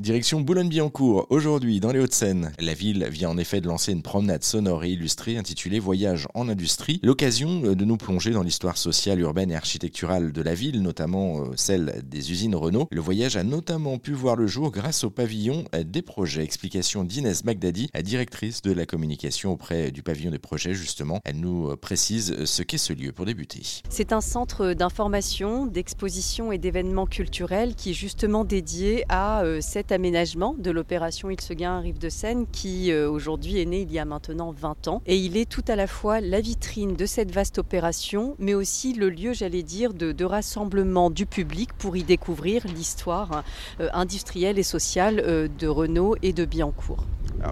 [0.00, 2.52] Direction Boulogne-Billancourt, aujourd'hui dans les Hauts-de-Seine.
[2.60, 6.48] La ville vient en effet de lancer une promenade sonore et illustrée intitulée Voyage en
[6.48, 11.40] industrie, l'occasion de nous plonger dans l'histoire sociale, urbaine et architecturale de la ville, notamment
[11.40, 12.88] euh, celle des usines Renault.
[12.90, 16.44] Le voyage a notamment pu voir le jour grâce au pavillon des projets.
[16.44, 21.20] Explication d'Inès Bagdadi, directrice de la communication auprès du pavillon des projets justement.
[21.24, 23.62] Elle nous précise ce qu'est ce lieu pour débuter.
[23.88, 29.60] C'est un centre d'information, d'exposition et d'événements culturels qui est justement dédié à euh,
[29.92, 33.92] aménagement de l'opération Il se gain Rive de Seine qui euh, aujourd'hui est né il
[33.92, 35.02] y a maintenant 20 ans.
[35.06, 38.92] Et il est tout à la fois la vitrine de cette vaste opération, mais aussi
[38.92, 43.42] le lieu, j'allais dire, de, rassemblement du public pour y découvrir l'histoire
[43.80, 47.04] euh, industrielle et sociale euh, de Renault et de Biancourt.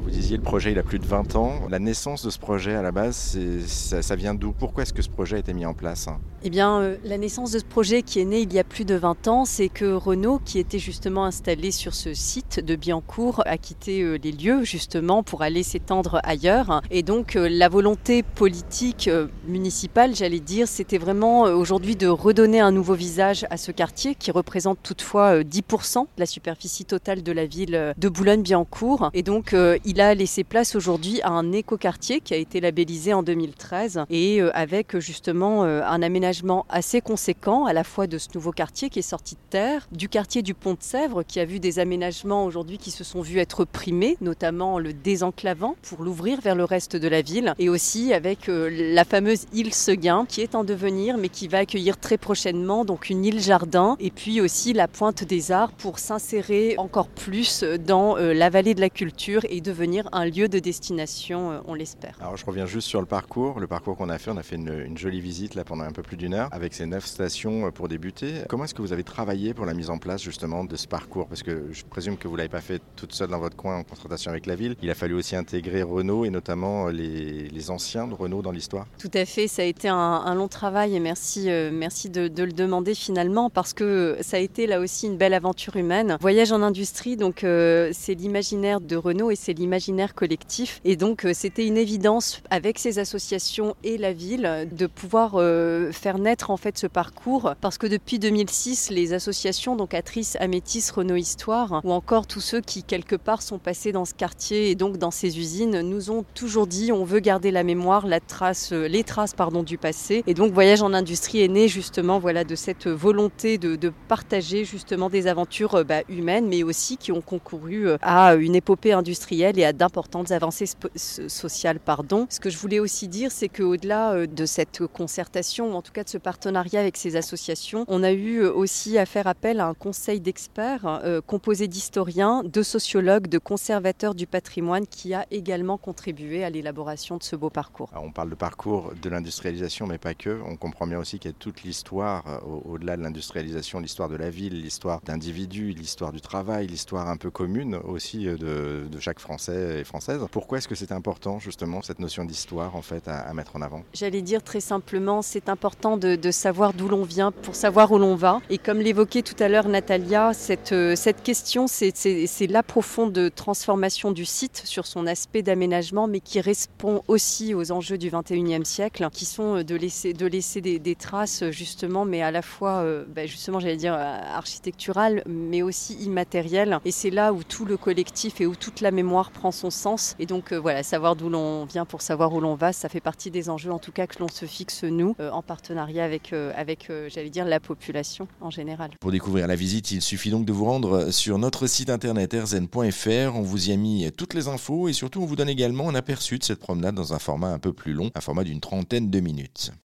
[0.00, 1.60] Vous disiez le projet il a plus de 20 ans.
[1.68, 4.52] La naissance de ce projet à la base, ça, vient d'où?
[4.52, 6.08] Pourquoi est-ce que ce projet a été mis en place?
[6.42, 8.84] Eh bien, euh, la naissance de ce projet qui est né il y a plus
[8.84, 13.42] de 20 ans, c'est que Renault, qui était justement installé sur ce site de Biancourt,
[13.46, 16.82] a quitté euh, les lieux justement pour aller s'étendre ailleurs.
[16.90, 19.08] Et donc euh, la volonté politique
[19.46, 24.30] municipale, j'allais dire, c'était vraiment aujourd'hui de redonner un nouveau visage à ce quartier qui
[24.30, 29.10] représente toutefois 10% de la superficie totale de la ville de Boulogne-Billancourt.
[29.14, 33.22] Et donc il a laissé place aujourd'hui à un écoquartier qui a été labellisé en
[33.22, 38.28] 2013 et euh, avec justement euh, un aménagement assez conséquent à la fois de ce
[38.34, 41.44] nouveau quartier qui est sorti de terre, du quartier du Pont de Sèvres qui a
[41.44, 46.40] vu des aménagements aujourd'hui qui se sont vus être primés, notamment le désenclavant pour l'ouvrir
[46.40, 50.54] vers le reste de la ville et aussi avec la fameuse île Seguin qui est
[50.54, 54.72] en devenir mais qui va accueillir très prochainement donc une île jardin et puis aussi
[54.72, 59.60] la pointe des arts pour s'insérer encore plus dans la vallée de la culture et
[59.64, 62.16] devenir un lieu de destination, euh, on l'espère.
[62.20, 63.58] Alors je reviens juste sur le parcours.
[63.58, 66.02] Le parcours qu'on a fait, on a fait une, jolie visite là pendant un peu
[66.02, 68.42] plus d'une heure avec ces neuf stations euh, pour débuter.
[68.48, 71.26] Comment est-ce que vous avez travaillé pour la mise en place justement de ce parcours?
[71.26, 73.78] Parce que je présume que vous ne l'avez pas fait toute seule dans votre coin
[73.78, 74.76] en concertation avec la ville.
[74.82, 78.86] Il a fallu aussi intégrer Renault et notamment euh, les, anciens de Renault dans l'histoire.
[78.98, 82.52] Tout à fait, ça a été un, long travail et merci, merci de, de, le
[82.52, 86.18] demander finalement parce que ça a été là aussi une belle aventure humaine.
[86.20, 90.80] Voyage en industrie, donc c'est l'imaginaire de Renault et c'est l'imaginaire collectif.
[90.84, 95.92] Et donc, euh, c'était une évidence avec ces associations et la ville de pouvoir euh,
[95.92, 97.54] faire naître en fait ce parcours.
[97.60, 102.60] Parce que depuis 2006, les associations, donc Atrice, Amétis, Renault Histoire, ou encore tous ceux
[102.60, 106.24] qui quelque part sont passés dans ce quartier et donc dans ces usines, nous ont
[106.34, 110.22] toujours dit on veut garder la mémoire, la trace, euh, les traces pardon du passé.
[110.26, 115.08] Et donc, Voyage en industrie est né justement voilà de cette volonté de, partager justement
[115.10, 119.72] des aventures bah, humaines, mais aussi qui ont concouru à une épopée industrielle et à
[119.72, 120.66] d'importantes avancées
[120.96, 121.80] sociales.
[121.80, 122.26] Pardon.
[122.30, 125.92] Ce que je voulais aussi dire, c'est qu'au-delà euh, de cette concertation, ou en tout
[125.92, 129.60] cas de ce partenariat avec ces associations, on a eu euh, aussi à faire appel
[129.60, 135.26] à un conseil d'experts euh, composé d'historiens, de sociologues, de conservateurs du patrimoine qui a
[135.30, 137.90] également contribué à l'élaboration de ce beau parcours.
[137.94, 140.40] on parle de parcours de l'industrialisation, mais pas que.
[140.46, 144.30] On comprend bien aussi qu'il y a toute l'histoire au-delà de l'industrialisation, l'histoire de la
[144.30, 149.33] ville, l'histoire d'individus, l'histoire du travail, l'histoire un peu commune aussi de, de chaque français
[149.48, 150.20] et françaises.
[150.30, 153.82] Pourquoi est-ce que c'est important justement cette notion d'histoire en fait à, mettre en avant?
[153.92, 158.16] J'allais dire très simplement, c'est important de, savoir d'où l'on vient pour savoir où l'on
[158.16, 158.40] va.
[158.50, 164.10] Et comme l'évoquait tout à l'heure Natalia, cette, euh, cette question, c'est la profonde transformation
[164.10, 169.08] du site sur son aspect d'aménagement, mais qui répond aussi aux enjeux du 21e siècle,
[169.12, 173.04] qui sont euh, de laisser, de laisser des, traces justement, mais à la fois, euh,
[173.14, 176.78] bah, justement, j'allais dire architecturales, mais aussi immatérielles.
[176.84, 180.14] Et c'est là où tout le collectif et où toute la mémoire prend son sens.
[180.18, 183.00] Et donc euh, voilà, savoir d'où l'on vient pour savoir où l'on va, ça fait
[183.00, 186.32] partie des enjeux en tout cas que l'on se fixe nous, euh, en partenariat avec,
[186.32, 188.90] euh, avec j'allais dire, la population en général.
[189.00, 193.36] Pour découvrir la visite, il suffit donc de vous rendre sur notre site internet rzn.fr.
[193.36, 195.94] On vous y a mis toutes les infos et surtout on vous donne également un
[195.94, 199.10] aperçu de cette promenade dans un format un peu plus long, un format d'une trentaine
[199.10, 199.72] de minutes.